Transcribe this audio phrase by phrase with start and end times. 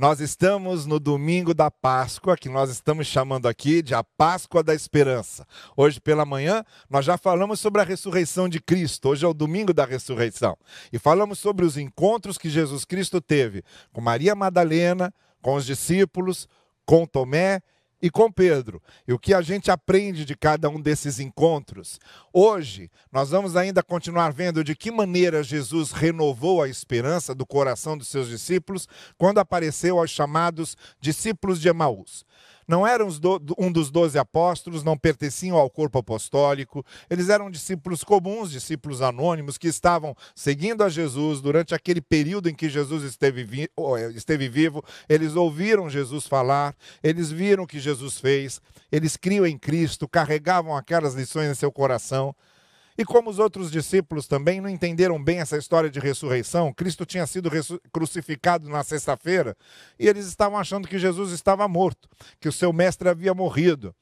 [0.00, 4.74] Nós estamos no domingo da Páscoa, que nós estamos chamando aqui de a Páscoa da
[4.74, 5.46] Esperança.
[5.76, 9.10] Hoje pela manhã, nós já falamos sobre a ressurreição de Cristo.
[9.10, 10.56] Hoje é o domingo da ressurreição.
[10.90, 16.48] E falamos sobre os encontros que Jesus Cristo teve com Maria Madalena, com os discípulos,
[16.86, 17.60] com Tomé
[18.00, 18.82] e com Pedro.
[19.06, 21.98] E o que a gente aprende de cada um desses encontros?
[22.32, 27.96] Hoje, nós vamos ainda continuar vendo de que maneira Jesus renovou a esperança do coração
[27.96, 28.88] dos seus discípulos
[29.18, 32.24] quando apareceu aos chamados discípulos de Emaús
[32.70, 33.08] não eram
[33.58, 39.58] um dos doze apóstolos, não pertenciam ao corpo apostólico, eles eram discípulos comuns, discípulos anônimos,
[39.58, 44.48] que estavam seguindo a Jesus durante aquele período em que Jesus esteve, vi é, esteve
[44.48, 44.84] vivo.
[45.08, 48.60] Eles ouviram Jesus falar, eles viram o que Jesus fez,
[48.92, 52.32] eles criam em Cristo, carregavam aquelas lições em seu coração.
[52.98, 57.26] E como os outros discípulos também não entenderam bem essa história de ressurreição, Cristo tinha
[57.26, 57.50] sido
[57.92, 59.56] crucificado na sexta-feira
[59.98, 62.08] e eles estavam achando que Jesus estava morto,
[62.40, 63.94] que o seu mestre havia morrido.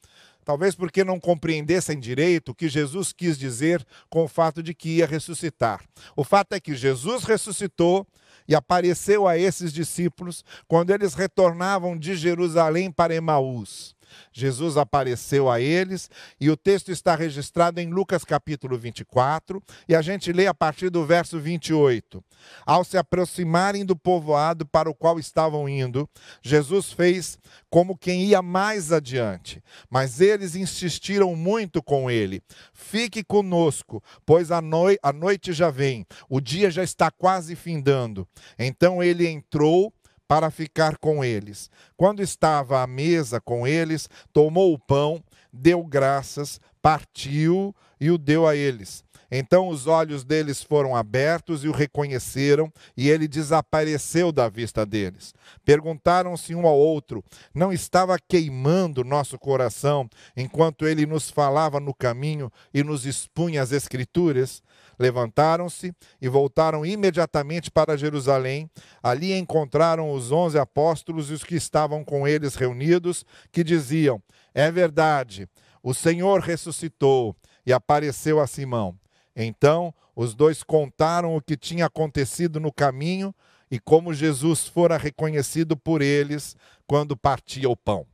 [0.45, 4.97] Talvez porque não compreendessem direito o que Jesus quis dizer com o fato de que
[4.97, 5.85] ia ressuscitar.
[6.17, 8.07] O fato é que Jesus ressuscitou
[8.49, 13.95] e apareceu a esses discípulos quando eles retornavam de Jerusalém para Emaús.
[14.33, 20.03] Jesus apareceu a eles e o texto está registrado em Lucas capítulo 24 e a
[20.03, 22.23] gente lê a partir do verso 28.
[22.65, 26.09] Ao se aproximarem do povoado para o qual estavam indo,
[26.43, 27.39] Jesus fez
[27.71, 32.43] como quem ia mais adiante, mas eles insistiram muito com ele:
[32.73, 38.27] Fique conosco, pois a, noi a noite já vem, o dia já está quase findando.
[38.59, 39.93] Então ele entrou
[40.29, 41.71] para ficar com eles.
[41.97, 48.47] Quando estava à mesa com eles, tomou o pão, deu graças, partiu e o deu
[48.47, 49.03] a eles.
[49.31, 55.35] Então os olhos deles foram abertos e o reconheceram, e ele desapareceu da vista deles.
[55.65, 57.23] Perguntaram-se um ao outro:
[57.55, 63.73] Não estava queimando nosso coração enquanto ele nos falava no caminho e nos expunha as
[63.73, 64.63] Escrituras?
[64.99, 68.69] Levantaram-se e voltaram imediatamente para Jerusalém.
[69.03, 74.21] Ali encontraram os onze apóstolos e os que estavam com eles reunidos, que diziam:
[74.55, 75.49] É verdade,
[75.83, 78.97] o Senhor ressuscitou e apareceu a Simão.
[79.45, 83.33] Então os dois contaram o que tinha acontecido no caminho
[83.71, 86.57] e como Jesus fora reconhecido por eles
[86.87, 88.05] quando partia o pão.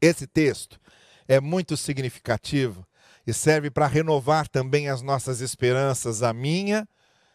[0.00, 0.78] Esse texto
[1.26, 2.86] é muito significativo
[3.26, 6.88] e serve para renovar também as nossas esperanças, a minha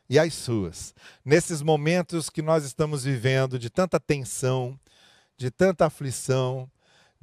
[0.09, 0.95] e as suas.
[1.25, 4.79] Nesses momentos que nós estamos vivendo de tanta tensão,
[5.37, 6.69] de tanta aflição,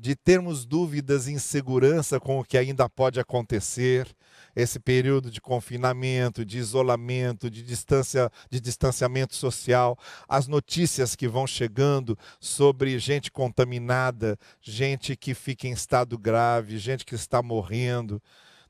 [0.00, 4.08] de termos dúvidas e insegurança com o que ainda pode acontecer,
[4.56, 11.46] esse período de confinamento, de isolamento, de, distância, de distanciamento social, as notícias que vão
[11.46, 18.22] chegando sobre gente contaminada, gente que fica em estado grave, gente que está morrendo.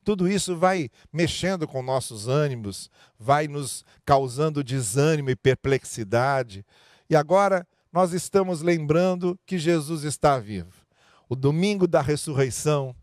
[0.03, 6.65] Tudo isso vai mexendo com nossos ânimos, vai nos causando desânimo e perplexidade.
[7.09, 10.80] E agora nós estamos lembrando que Jesus está vivo.
[11.31, 12.93] O domingo da ressurreição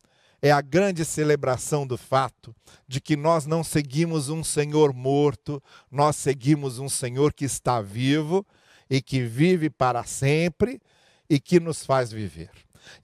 [0.42, 2.54] é a grande celebração do fato
[2.86, 8.46] de que nós não seguimos um Senhor morto, nós seguimos um Senhor que está vivo
[8.90, 10.78] e que vive para sempre
[11.26, 12.50] e que nos faz viver.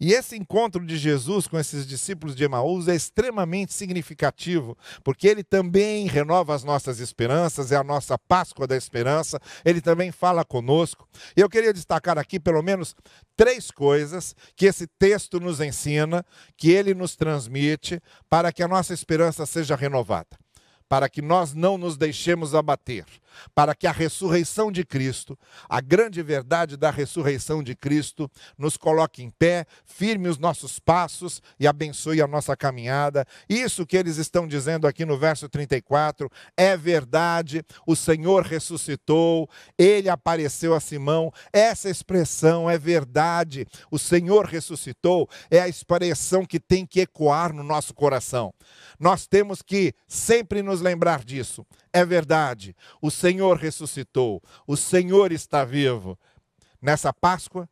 [0.00, 5.42] E esse encontro de Jesus com esses discípulos de Emaús é extremamente significativo, porque ele
[5.42, 11.08] também renova as nossas esperanças, é a nossa Páscoa da esperança, ele também fala conosco.
[11.36, 12.94] E eu queria destacar aqui pelo menos
[13.36, 16.24] três coisas que esse texto nos ensina,
[16.56, 20.44] que ele nos transmite, para que a nossa esperança seja renovada
[20.88, 23.04] para que nós não nos deixemos abater,
[23.54, 29.22] para que a ressurreição de Cristo, a grande verdade da ressurreição de Cristo, nos coloque
[29.22, 33.26] em pé, firme os nossos passos e abençoe a nossa caminhada.
[33.48, 40.08] Isso que eles estão dizendo aqui no verso 34 é verdade, o Senhor ressuscitou, ele
[40.08, 41.32] apareceu a Simão.
[41.52, 47.62] Essa expressão é verdade, o Senhor ressuscitou, é a expressão que tem que ecoar no
[47.62, 48.52] nosso coração.
[48.98, 51.66] Nós temos que sempre nos lembrar disso.
[51.92, 56.18] É verdade, o Senhor ressuscitou, o Senhor está vivo.
[56.80, 57.68] Nessa Páscoa,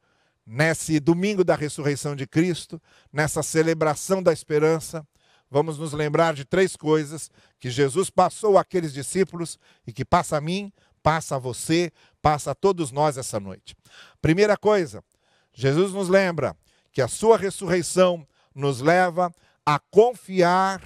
[0.46, 2.80] nesse domingo da ressurreição de Cristo,
[3.12, 5.06] nessa celebração da esperança,
[5.50, 10.40] vamos nos lembrar de três coisas que Jesus passou àqueles discípulos e que passa a
[10.40, 10.72] mim,
[11.02, 13.76] passa a você, passa a todos nós essa noite.
[14.20, 15.04] Primeira coisa,
[15.52, 16.56] Jesus nos lembra
[16.92, 19.32] que a sua ressurreição nos leva
[19.64, 20.82] a confiar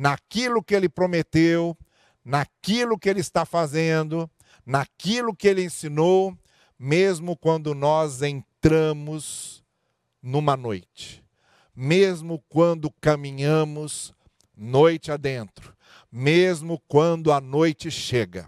[0.00, 1.76] naquilo que ele prometeu,
[2.24, 4.30] naquilo que ele está fazendo,
[4.64, 6.34] naquilo que ele ensinou,
[6.78, 9.62] mesmo quando nós entramos
[10.22, 11.22] numa noite,
[11.76, 14.14] mesmo quando caminhamos
[14.56, 15.76] noite adentro,
[16.10, 18.46] mesmo quando a noite chega.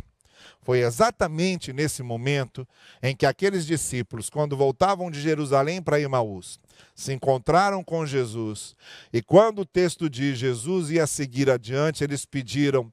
[0.63, 2.67] Foi exatamente nesse momento
[3.03, 6.59] em que aqueles discípulos, quando voltavam de Jerusalém para Emaús,
[6.95, 8.77] se encontraram com Jesus.
[9.13, 12.93] E quando o texto diz Jesus ia seguir adiante, eles pediram: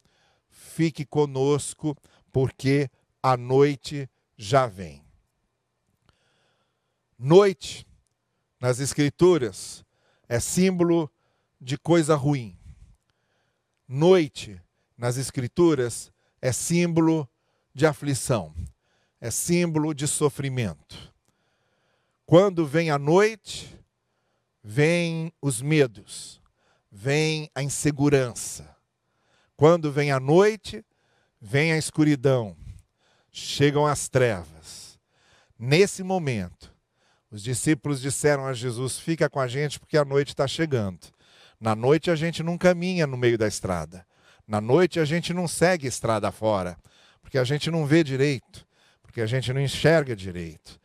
[0.50, 1.96] fique conosco,
[2.32, 2.90] porque
[3.22, 5.04] a noite já vem.
[7.18, 7.86] Noite,
[8.60, 9.84] nas Escrituras,
[10.28, 11.12] é símbolo
[11.60, 12.58] de coisa ruim.
[13.88, 14.62] Noite,
[14.98, 16.12] nas Escrituras,
[16.42, 17.28] é símbolo
[17.74, 18.54] de aflição,
[19.20, 21.09] é símbolo de sofrimento.
[22.30, 23.76] Quando vem a noite,
[24.64, 26.40] vem os medos,
[26.92, 28.70] vem a insegurança.
[29.58, 30.86] Quando vem a noite,
[31.42, 32.56] vem a escuridão,
[33.32, 35.00] chegam as trevas.
[35.58, 36.72] Nesse momento,
[37.32, 41.08] os discípulos disseram a Jesus: Fica com a gente porque a noite está chegando.
[41.60, 44.06] Na noite a gente não caminha no meio da estrada.
[44.48, 46.78] Na noite a gente não segue estrada fora,
[47.24, 48.68] porque a gente não vê direito,
[49.02, 50.80] porque a gente não enxerga direito.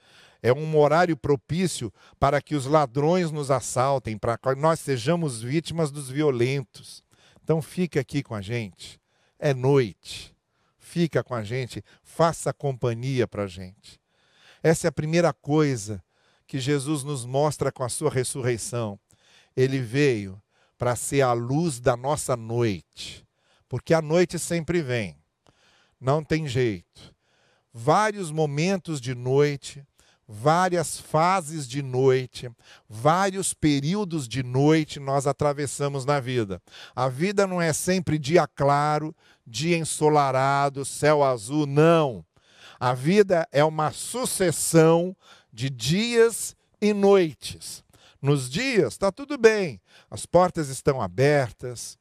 [0.44, 5.90] É um horário propício para que os ladrões nos assaltem, para que nós sejamos vítimas
[5.90, 7.02] dos violentos.
[7.42, 9.00] Então fica aqui com a gente.
[9.38, 10.36] É noite.
[10.76, 13.98] Fica com a gente, faça companhia para a gente.
[14.62, 16.04] Essa é a primeira coisa
[16.46, 19.00] que Jesus nos mostra com a sua ressurreição.
[19.56, 20.40] Ele veio
[20.76, 23.26] para ser a luz da nossa noite,
[23.66, 25.16] porque a noite sempre vem,
[25.98, 27.14] não tem jeito.
[27.72, 29.82] Vários momentos de noite,
[30.28, 32.50] várias fases de noite,
[32.88, 36.60] vários períodos de noite nós atravessamos na vida.
[36.94, 39.14] A vida não é sempre dia claro,
[39.46, 42.24] dia ensolarado, céu azul, não.
[42.80, 45.16] A vida é uma sucessão
[45.52, 47.84] de dias e noites.
[48.20, 49.80] Nos dias está tudo bem,
[50.10, 51.98] as portas estão abertas,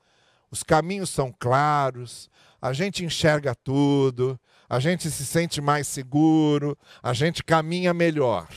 [0.49, 2.29] os caminhos são claros,
[2.61, 8.47] a gente enxerga tudo, a gente se sente mais seguro, a gente caminha melhor.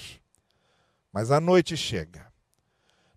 [1.13, 2.27] Mas a noite chega.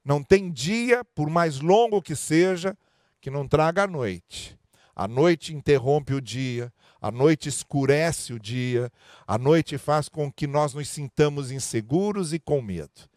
[0.04, 2.78] Não tem dia, por mais longo que seja,
[3.22, 4.58] que não traga a noite.
[4.96, 8.92] A noite interrompe o dia, a noite escurece o dia,
[9.26, 13.10] a noite faz com que nós nos sintamos inseguros e com medo.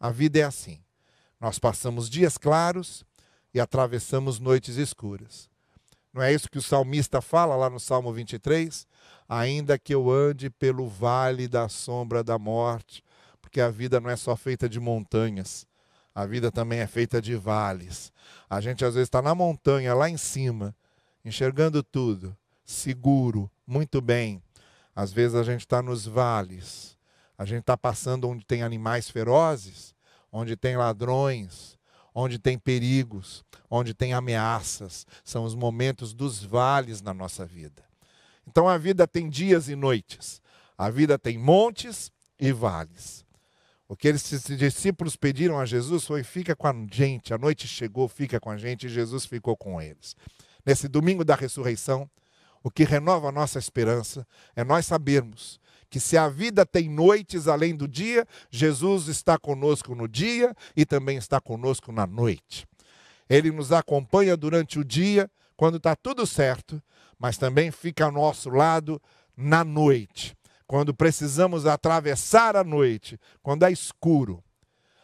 [0.00, 0.80] A vida é assim.
[1.40, 3.04] Nós passamos dias claros
[3.52, 5.50] e atravessamos noites escuras.
[6.12, 8.86] Não é isso que o salmista fala lá no Salmo 23?
[9.28, 13.02] Ainda que eu ande pelo vale da sombra da morte,
[13.40, 15.66] porque a vida não é só feita de montanhas,
[16.14, 18.12] a vida também é feita de vales.
[18.48, 20.74] A gente às vezes está na montanha, lá em cima,
[21.24, 24.42] enxergando tudo, seguro, muito bem.
[24.94, 26.96] Às vezes a gente está nos vales,
[27.36, 29.94] a gente está passando onde tem animais ferozes,
[30.32, 31.78] onde tem ladrões,
[32.14, 35.06] onde tem perigos, onde tem ameaças.
[35.22, 37.85] São os momentos dos vales na nossa vida.
[38.46, 40.40] Então a vida tem dias e noites,
[40.76, 43.24] a vida tem montes e vales.
[43.88, 48.08] O que esses discípulos pediram a Jesus foi: fica com a gente, a noite chegou,
[48.08, 50.16] fica com a gente, e Jesus ficou com eles.
[50.64, 52.10] Nesse domingo da ressurreição,
[52.62, 54.26] o que renova a nossa esperança
[54.56, 59.94] é nós sabermos que se a vida tem noites além do dia, Jesus está conosco
[59.94, 62.66] no dia e também está conosco na noite.
[63.30, 66.82] Ele nos acompanha durante o dia, quando está tudo certo,
[67.18, 69.00] mas também fica ao nosso lado
[69.36, 74.42] na noite, quando precisamos atravessar a noite, quando é escuro.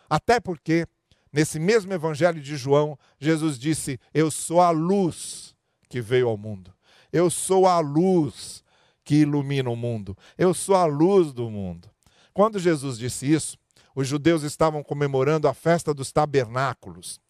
[0.08, 0.86] Até porque,
[1.32, 5.54] nesse mesmo Evangelho de João, Jesus disse: Eu sou a luz
[5.88, 6.72] que veio ao mundo.
[7.12, 8.62] Eu sou a luz
[9.04, 10.16] que ilumina o mundo.
[10.36, 11.90] Eu sou a luz do mundo.
[12.32, 13.58] Quando Jesus disse isso,
[13.94, 17.20] os judeus estavam comemorando a festa dos tabernáculos,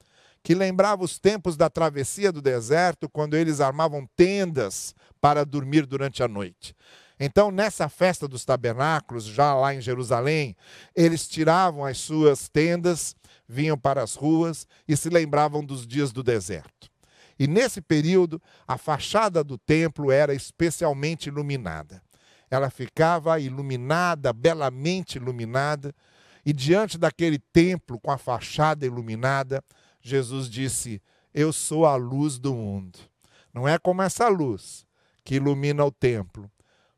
[0.42, 6.22] que lembrava os tempos da travessia do deserto, quando eles armavam tendas para dormir durante
[6.22, 6.74] a noite.
[7.18, 10.56] Então, nessa festa dos tabernáculos, já lá em Jerusalém,
[10.96, 13.14] eles tiravam as suas tendas,
[13.48, 16.90] vinham para as ruas e se lembravam dos dias do deserto.
[17.38, 22.02] E nesse período, a fachada do templo era especialmente iluminada.
[22.50, 25.94] Ela ficava iluminada, belamente iluminada,
[26.44, 29.62] e diante daquele templo com a fachada iluminada,
[30.02, 31.00] Jesus disse:
[31.32, 32.98] Eu sou a luz do mundo.
[33.54, 34.84] Não é como essa luz
[35.24, 36.50] que ilumina o templo,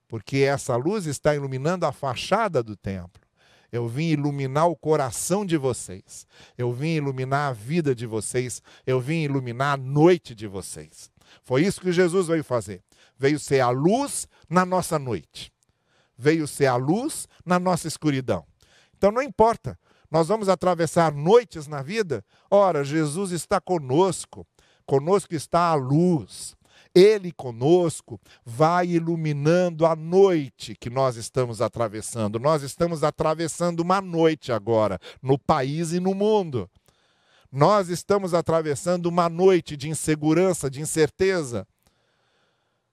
[0.09, 3.23] porque essa luz está iluminando a fachada do templo.
[3.71, 6.27] Eu vim iluminar o coração de vocês.
[6.57, 8.63] Eu vim iluminar a vida de vocês.
[8.87, 11.11] Eu vim iluminar a noite de vocês.
[11.43, 12.83] Foi isso que Jesus veio fazer.
[13.19, 15.53] Veio ser a luz na nossa noite.
[16.17, 18.47] veio ser a luz na nossa escuridão.
[18.97, 19.79] Então não importa,
[20.15, 24.47] nós vamos atravessar noites na vida, ora, Jesus está conosco,
[24.87, 26.55] conosco está a luz.
[26.95, 32.39] Ele conosco vai iluminando a noite que nós estamos atravessando.
[32.39, 36.71] Nós estamos atravessando uma noite agora, no país e no mundo.
[37.51, 41.67] Nós estamos atravessando uma noite de insegurança, de incerteza.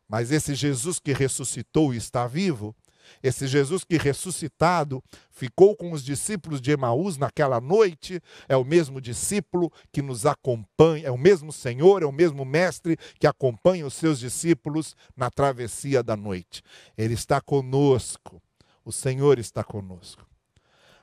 [0.09, 2.75] Mas esse Jesus que ressuscitou e está vivo,
[3.21, 9.01] esse Jesus que ressuscitado ficou com os discípulos de Emaús naquela noite, é o mesmo
[9.01, 13.93] discípulo que nos acompanha, é o mesmo Senhor, é o mesmo Mestre que acompanha os
[13.93, 16.61] seus discípulos na travessia da noite.
[16.97, 18.41] Ele está conosco,
[18.83, 20.25] o Senhor está conosco.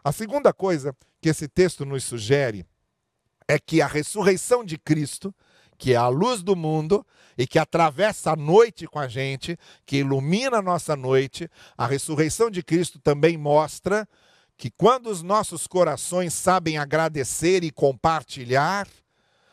[0.03, 2.65] A segunda coisa que esse texto nos sugere
[3.49, 5.35] é que a ressurreição de Cristo
[5.79, 7.07] que é a luz do mundo
[7.39, 9.57] e que atravessa a noite com a gente,
[9.87, 14.07] que ilumina a nossa noite, a ressurreição de Cristo também mostra
[14.57, 18.89] que quando os nossos corações sabem agradecer e compartilhar,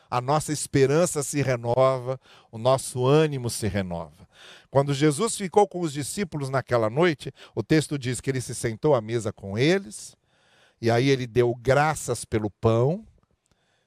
[0.09, 2.19] a nossa esperança se renova,
[2.51, 4.27] o nosso ânimo se renova.
[4.71, 8.95] Quando Jesus ficou com os discípulos naquela noite, o texto diz que ele se sentou
[8.95, 10.15] à mesa com eles,
[10.81, 13.05] e aí ele deu graças pelo pão,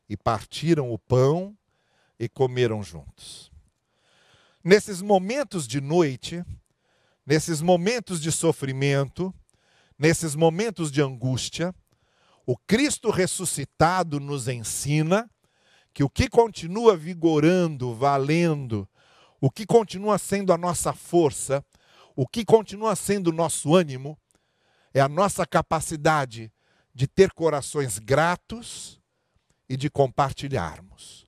[0.08, 1.57] e partiram o pão
[2.18, 3.50] e comeram juntos.
[4.62, 6.44] Nesses momentos de noite,
[7.24, 9.32] nesses momentos de sofrimento,
[9.98, 11.74] nesses momentos de angústia,
[12.44, 15.30] o Cristo ressuscitado nos ensina
[15.94, 18.88] que o que continua vigorando, valendo,
[19.40, 21.64] o que continua sendo a nossa força,
[22.16, 24.18] o que continua sendo o nosso ânimo,
[24.92, 26.52] é a nossa capacidade
[26.94, 29.00] de ter corações gratos
[29.68, 31.27] e de compartilharmos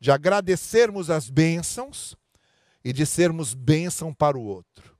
[0.00, 2.16] de agradecermos as bênçãos
[2.82, 4.96] e de sermos bênção para o outro,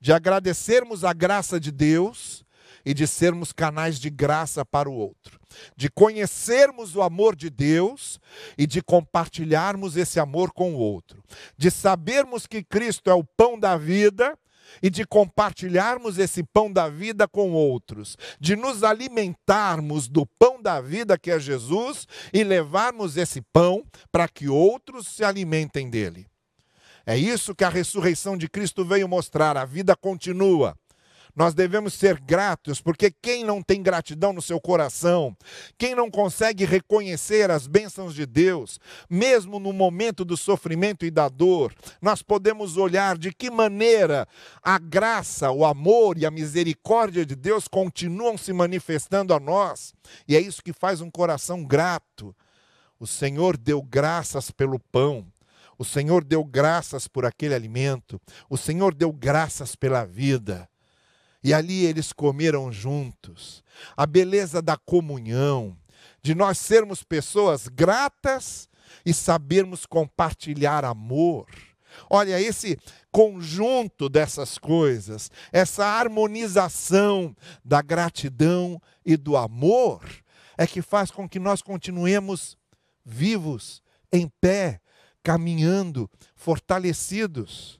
[0.00, 2.44] de agradecermos a graça de Deus
[2.84, 5.40] e de sermos canais de graça para o outro,
[5.74, 8.20] de conhecermos o amor de Deus
[8.58, 11.22] e de compartilharmos esse amor com o outro,
[11.56, 14.38] de sabermos que Cristo é o pão da vida
[14.82, 20.80] e de compartilharmos esse pão da vida com outros, de nos alimentarmos do pão da
[20.80, 26.26] vida que é Jesus e levarmos esse pão para que outros se alimentem dele.
[27.06, 30.74] É isso que a ressurreição de Cristo veio mostrar, a vida continua.
[31.34, 35.36] Nós devemos ser gratos, porque quem não tem gratidão no seu coração,
[35.76, 38.78] quem não consegue reconhecer as bênçãos de Deus,
[39.10, 44.28] mesmo no momento do sofrimento e da dor, nós podemos olhar de que maneira
[44.62, 49.92] a graça, o amor e a misericórdia de Deus continuam se manifestando a nós,
[50.28, 52.34] e é isso que faz um coração grato.
[52.98, 55.26] O Senhor deu graças pelo pão.
[55.76, 58.20] O Senhor deu graças por aquele alimento.
[58.48, 60.68] O Senhor deu graças pela vida.
[61.44, 63.62] E ali eles comeram juntos.
[63.94, 65.76] A beleza da comunhão,
[66.22, 68.66] de nós sermos pessoas gratas
[69.04, 71.46] e sabermos compartilhar amor.
[72.08, 72.78] Olha, esse
[73.12, 80.02] conjunto dessas coisas, essa harmonização da gratidão e do amor,
[80.56, 82.56] é que faz com que nós continuemos
[83.04, 84.80] vivos, em pé,
[85.22, 87.78] caminhando, fortalecidos.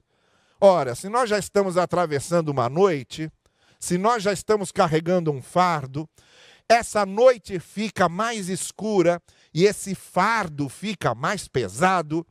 [0.61, 3.31] Ora, se nós já estamos atravessando uma noite,
[3.85, 6.09] se nós já estamos carregando um fardo,
[6.67, 9.21] essa noite fica mais escura
[9.53, 12.25] e esse fardo fica mais pesado.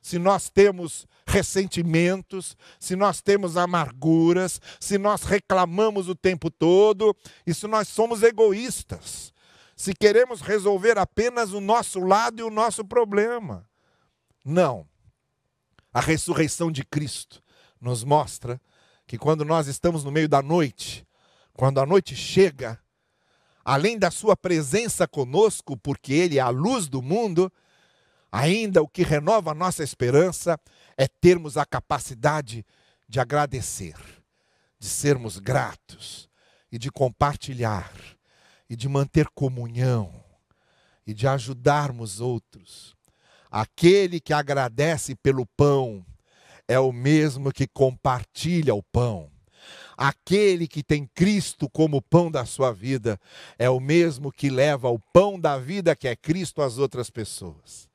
[0.00, 7.12] Se nós temos ressentimentos, se nós temos amarguras, se nós reclamamos o tempo todo,
[7.44, 9.32] e se nós somos egoístas,
[9.74, 13.68] se queremos resolver apenas o nosso lado e o nosso problema.
[14.44, 14.86] Não.
[15.92, 17.42] A ressurreição de Cristo
[17.80, 18.60] nos mostra
[19.10, 21.04] que quando nós estamos no meio da noite,
[21.54, 22.78] quando a noite chega,
[23.64, 27.52] além da sua presença conosco, porque Ele é a luz do mundo,
[28.30, 30.56] ainda o que renova a nossa esperança
[30.96, 32.64] é termos a capacidade
[33.08, 33.96] de agradecer,
[34.78, 36.30] de sermos gratos
[36.70, 37.92] e de compartilhar
[38.68, 40.22] e de manter comunhão
[41.04, 42.94] e de ajudarmos outros.
[43.50, 46.06] Aquele que agradece pelo pão
[46.70, 49.28] é o mesmo que compartilha o pão.
[49.96, 53.18] Aquele que tem Cristo como pão da sua vida
[53.58, 57.90] é o mesmo que leva o pão da vida, que é Cristo, às outras pessoas.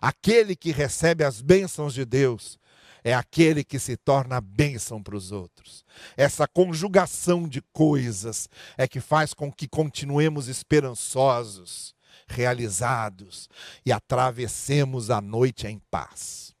[0.00, 2.58] Aquele que recebe as bênçãos de Deus
[3.04, 5.84] é aquele que se torna bênção para os outros.
[6.16, 11.94] Essa conjugação de coisas é que faz com que continuemos esperançosos,
[12.26, 13.50] realizados
[13.84, 16.53] e atravessemos a noite em paz.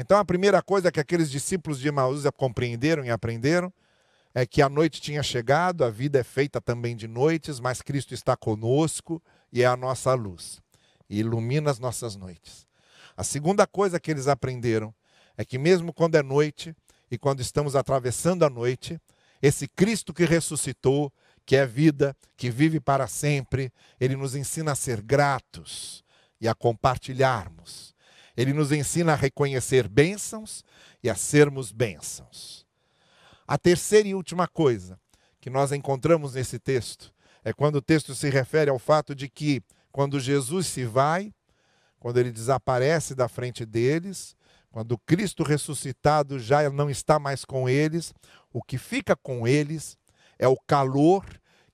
[0.00, 3.70] Então a primeira coisa que aqueles discípulos de Emaús compreenderam e aprenderam
[4.34, 8.14] é que a noite tinha chegado, a vida é feita também de noites, mas Cristo
[8.14, 10.58] está conosco e é a nossa luz
[11.06, 12.66] e ilumina as nossas noites.
[13.14, 14.94] A segunda coisa que eles aprenderam
[15.36, 16.74] é que, mesmo quando é noite
[17.10, 18.98] e quando estamos atravessando a noite,
[19.42, 21.12] esse Cristo que ressuscitou,
[21.44, 26.02] que é vida, que vive para sempre, ele nos ensina a ser gratos
[26.40, 27.94] e a compartilharmos.
[28.36, 30.64] Ele nos ensina a reconhecer bênçãos
[31.02, 32.66] e a sermos bênçãos.
[33.46, 34.98] A terceira e última coisa
[35.40, 39.62] que nós encontramos nesse texto é quando o texto se refere ao fato de que,
[39.90, 41.32] quando Jesus se vai,
[41.98, 44.36] quando ele desaparece da frente deles,
[44.70, 48.14] quando Cristo ressuscitado já não está mais com eles,
[48.52, 49.98] o que fica com eles
[50.38, 51.24] é o calor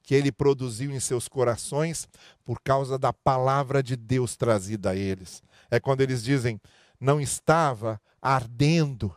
[0.06, 2.08] que ele produziu em seus corações
[2.44, 5.42] por causa da palavra de Deus trazida a eles.
[5.68, 6.60] É quando eles dizem:
[7.00, 9.14] não estava ardendo,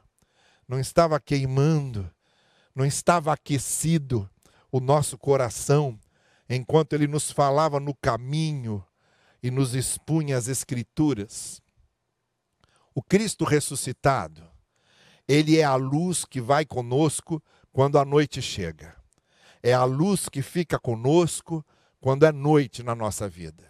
[0.68, 2.10] não estava queimando,
[2.74, 4.28] não estava aquecido
[4.72, 5.98] o nosso coração
[6.50, 8.84] enquanto ele nos falava no caminho
[9.44, 11.62] e nos expunha as Escrituras.
[12.96, 14.42] O Cristo ressuscitado,
[15.28, 17.42] ele é a luz que vai conosco
[17.72, 18.99] quando a noite chega.
[19.62, 21.66] É a luz que fica conosco
[22.00, 23.70] quando é noite na nossa vida.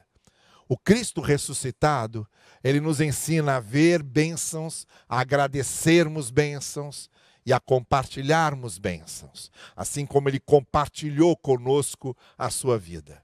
[0.67, 2.27] O Cristo ressuscitado,
[2.63, 7.09] ele nos ensina a ver bênçãos, a agradecermos bênçãos,
[7.49, 13.23] e a compartilharmos bênçãos, assim como ele compartilhou conosco a sua vida.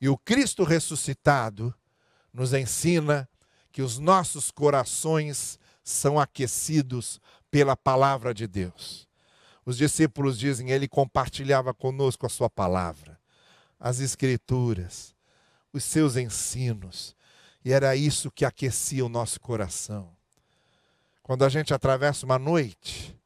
[0.00, 1.74] E o Cristo ressuscitado
[2.32, 3.28] nos ensina
[3.70, 7.20] que os nossos corações são aquecidos
[7.50, 9.06] pela palavra de Deus.
[9.64, 13.18] Os discípulos dizem, ele compartilhava conosco a sua palavra,
[13.78, 15.14] as escrituras,
[15.72, 17.14] os seus ensinos,
[17.64, 20.10] e era isso que aquecia o nosso coração.
[21.22, 23.16] Quando a gente atravessa uma noite,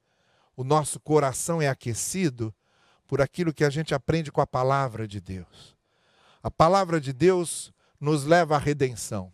[0.55, 2.55] o nosso coração é aquecido
[3.07, 5.75] por aquilo que a gente aprende com a palavra de Deus.
[6.43, 9.33] A palavra de Deus nos leva à redenção.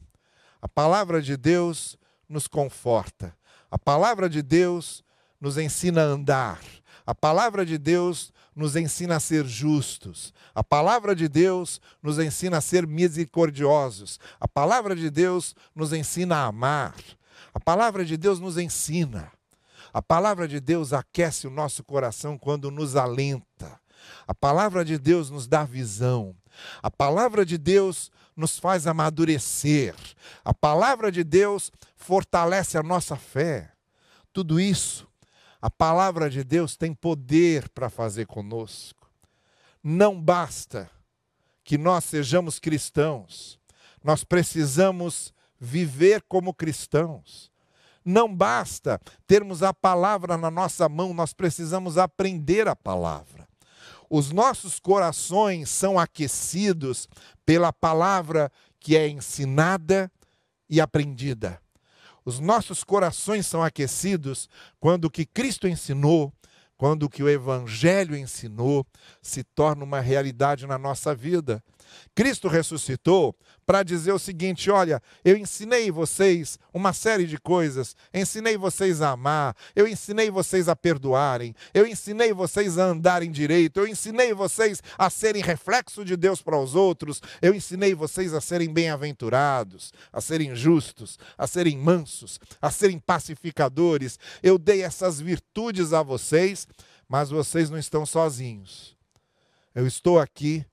[0.61, 1.97] A palavra de Deus
[2.29, 3.37] nos conforta.
[3.71, 5.03] A palavra de Deus
[5.43, 6.61] nos ensina a andar.
[7.05, 10.33] A palavra de Deus nos ensina a ser justos.
[10.55, 14.21] A palavra de Deus nos ensina a ser misericordiosos.
[14.39, 16.95] A palavra de Deus nos ensina a amar.
[17.53, 19.33] A palavra de Deus nos ensina.
[19.93, 23.81] A palavra de Deus aquece o nosso coração quando nos alenta.
[24.29, 26.37] A palavra de Deus nos dá visão.
[26.81, 29.97] A palavra de Deus nos faz amadurecer.
[30.45, 33.73] A palavra de Deus fortalece a nossa fé.
[34.33, 35.12] Tudo isso,
[35.63, 39.09] a palavra de Deus tem poder para fazer conosco.
[39.81, 40.91] Não basta
[41.63, 43.61] que nós sejamos cristãos,
[44.03, 47.53] nós precisamos viver como cristãos.
[48.05, 53.47] Não basta termos a palavra na nossa mão, nós precisamos aprender a palavra.
[54.11, 57.09] Os nossos corações são aquecidos
[57.47, 60.11] pela palavra que é ensinada
[60.69, 61.63] e aprendida.
[62.25, 66.33] Os nossos corações são aquecidos quando o que Cristo ensinou,
[66.77, 68.87] quando o que o Evangelho ensinou
[69.21, 71.63] se torna uma realidade na nossa vida.
[72.15, 73.35] Cristo ressuscitou
[73.67, 79.11] para dizer o seguinte: olha, eu ensinei vocês uma série de coisas, ensinei vocês a
[79.11, 84.83] amar, eu ensinei vocês a perdoarem, eu ensinei vocês a andarem direito, eu ensinei vocês
[84.99, 90.21] a serem reflexo de Deus para os outros, eu ensinei vocês a serem bem-aventurados, a
[90.21, 94.19] serem justos, a serem mansos, a serem pacificadores.
[94.43, 96.67] Eu dei essas virtudes a vocês,
[97.09, 98.97] mas vocês não estão sozinhos.
[99.75, 100.65] Eu estou aqui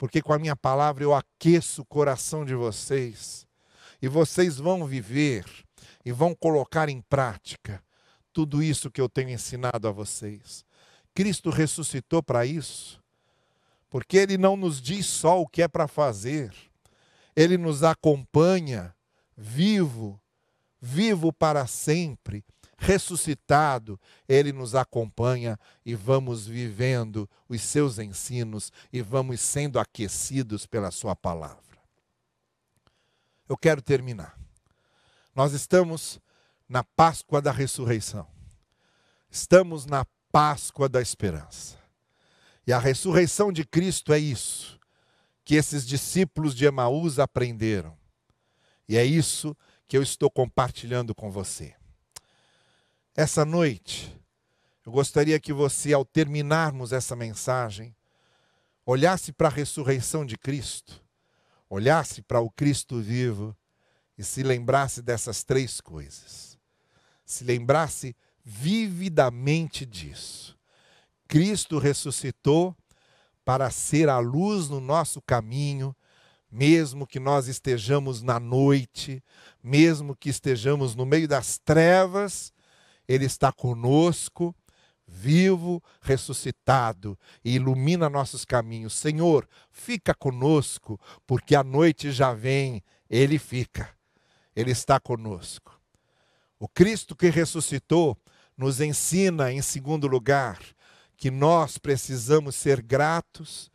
[0.00, 3.46] porque com a minha palavra eu aqueço o coração de vocês,
[4.00, 5.44] e vocês vão viver
[6.02, 7.84] e vão colocar em prática
[8.32, 10.64] tudo isso que eu tenho ensinado a vocês.
[11.14, 12.98] Cristo ressuscitou para isso,
[13.90, 16.50] porque Ele não nos diz só o que é para fazer,
[17.36, 18.96] Ele nos acompanha
[19.36, 20.18] vivo,
[20.80, 22.42] vivo para sempre
[22.80, 30.90] ressuscitado, ele nos acompanha e vamos vivendo os seus ensinos e vamos sendo aquecidos pela
[30.90, 31.78] sua palavra.
[33.46, 34.38] Eu quero terminar.
[35.34, 36.18] Nós estamos
[36.66, 38.26] na Páscoa da ressurreição.
[39.30, 41.78] Estamos na Páscoa da esperança.
[42.66, 44.80] E a ressurreição de Cristo é isso
[45.44, 47.98] que esses discípulos de Emaús aprenderam.
[48.88, 49.54] E é isso
[49.86, 51.74] que eu estou compartilhando com você.
[53.20, 54.18] Essa noite,
[54.86, 57.94] eu gostaria que você, ao terminarmos essa mensagem,
[58.86, 61.04] olhasse para a ressurreição de Cristo,
[61.68, 63.54] olhasse para o Cristo vivo
[64.16, 66.58] e se lembrasse dessas três coisas.
[67.26, 70.58] Se lembrasse vividamente disso.
[71.28, 72.74] Cristo ressuscitou
[73.44, 75.94] para ser a luz no nosso caminho,
[76.50, 79.22] mesmo que nós estejamos na noite,
[79.62, 82.50] mesmo que estejamos no meio das trevas,
[83.10, 84.54] Ele está conosco,
[85.04, 88.94] vivo, ressuscitado, e ilumina nossos caminhos.
[88.94, 90.96] Senhor, fica conosco,
[91.26, 93.90] porque a noite já vem, Ele fica,
[94.54, 95.76] Ele está conosco.
[96.56, 98.16] O Cristo que ressuscitou
[98.56, 100.60] nos ensina, em segundo lugar,
[101.16, 103.69] que nós precisamos ser gratos,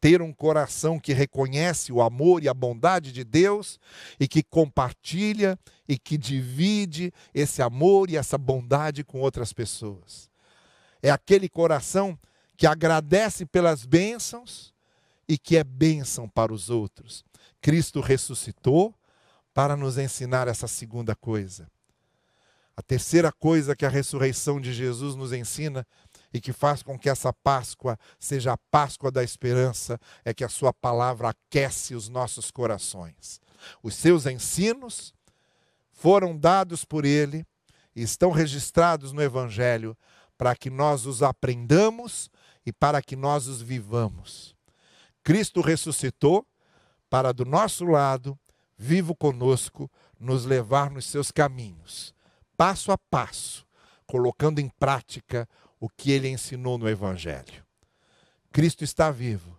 [0.00, 3.78] ter um coração que reconhece o amor e a bondade de Deus
[4.18, 10.30] e que compartilha e que divide esse amor e essa bondade com outras pessoas.
[11.02, 12.18] É aquele coração
[12.56, 14.72] que agradece pelas bênçãos
[15.28, 17.24] e que é bênção para os outros.
[17.60, 18.94] Cristo ressuscitou
[19.52, 21.70] para nos ensinar essa segunda coisa.
[22.76, 25.86] A terceira coisa que a ressurreição de Jesus nos ensina
[26.32, 30.48] e que faz com que essa Páscoa seja a Páscoa da esperança é que a
[30.48, 33.40] Sua palavra aquece os nossos corações.
[33.82, 35.12] Os seus ensinos
[35.92, 37.44] foram dados por Ele
[37.94, 39.96] e estão registrados no Evangelho
[40.38, 42.30] para que nós os aprendamos
[42.64, 44.54] e para que nós os vivamos.
[45.22, 46.46] Cristo ressuscitou
[47.10, 48.38] para, do nosso lado,
[48.78, 52.14] vivo conosco, nos levar nos seus caminhos
[52.60, 53.66] passo a passo,
[54.06, 55.48] colocando em prática
[55.80, 57.64] o que ele ensinou no Evangelho.
[58.52, 59.58] Cristo está vivo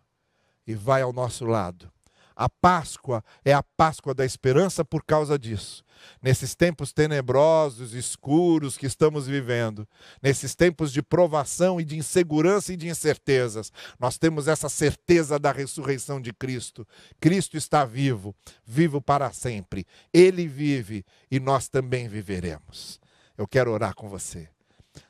[0.65, 1.91] e vai ao nosso lado.
[2.36, 5.84] A Páscoa é a Páscoa da esperança por causa disso.
[6.21, 9.88] Nesses tempos tenebrosos, escuros que estamos vivendo,
[10.21, 15.51] nesses tempos de provação e de insegurança e de incertezas, nós temos essa certeza da
[15.51, 16.88] ressurreição de Cristo.
[17.19, 19.86] Cristo está vivo, vivo para sempre.
[20.12, 22.99] Ele vive e nós também viveremos.
[23.38, 24.49] Eu quero orar com você.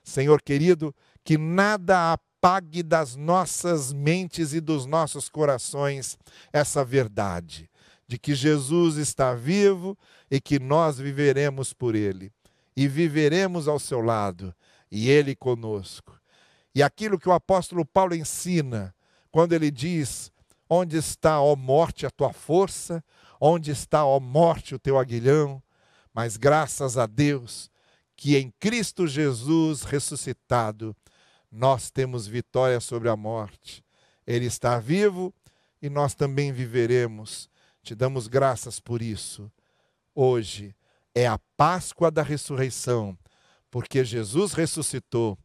[0.04, 6.18] Senhor querido, que nada apague das nossas mentes e dos nossos corações
[6.52, 7.70] essa verdade
[8.12, 9.98] de que Jesus está vivo
[10.30, 12.30] e que nós viveremos por Ele.
[12.76, 14.54] E viveremos ao seu lado,
[14.92, 16.20] e Ele conosco.
[16.76, 18.94] E aquilo que o apóstolo Paulo ensina,
[19.32, 20.30] quando ele diz:
[20.70, 23.02] Onde está, ó morte, a tua força?
[23.40, 25.64] Onde está, ó morte, o teu aguilhão?
[26.14, 27.71] Mas graças a Deus
[28.22, 30.96] que em Cristo Jesus ressuscitado,
[31.52, 33.84] nós temos vitória sobre a morte.
[34.28, 35.34] Ele está vivo
[35.82, 37.50] e nós também viveremos.
[37.82, 39.52] Te damos graças por isso.
[40.14, 40.76] Hoje
[41.16, 43.18] é a Páscoa da ressurreição,
[43.72, 45.36] porque Jesus ressuscitou.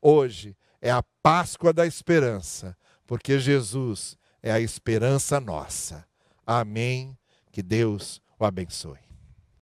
[0.00, 2.74] Hoje é a Páscoa da esperança,
[3.06, 6.02] porque Jesus é a esperança nossa.
[6.46, 7.14] Amém.
[7.50, 9.11] Que Deus o abençoe.